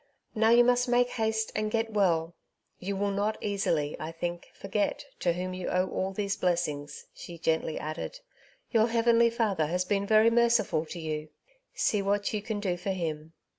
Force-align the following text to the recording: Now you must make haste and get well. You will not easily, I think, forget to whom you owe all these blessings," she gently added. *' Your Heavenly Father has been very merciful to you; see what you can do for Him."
Now 0.33 0.49
you 0.49 0.63
must 0.63 0.89
make 0.89 1.09
haste 1.09 1.51
and 1.55 1.69
get 1.69 1.93
well. 1.93 2.33
You 2.79 2.95
will 2.95 3.11
not 3.11 3.37
easily, 3.39 3.95
I 3.99 4.11
think, 4.11 4.47
forget 4.51 5.05
to 5.19 5.33
whom 5.33 5.53
you 5.53 5.67
owe 5.69 5.87
all 5.89 6.11
these 6.11 6.35
blessings," 6.35 7.05
she 7.13 7.37
gently 7.37 7.77
added. 7.77 8.19
*' 8.45 8.71
Your 8.71 8.87
Heavenly 8.87 9.29
Father 9.29 9.67
has 9.67 9.85
been 9.85 10.07
very 10.07 10.31
merciful 10.31 10.85
to 10.87 10.97
you; 10.99 11.29
see 11.75 12.01
what 12.01 12.33
you 12.33 12.41
can 12.41 12.59
do 12.59 12.77
for 12.77 12.89
Him." 12.89 13.33